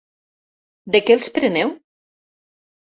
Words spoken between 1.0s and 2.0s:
què els preneu?